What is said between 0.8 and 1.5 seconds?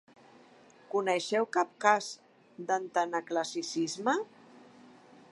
¿Coneixeu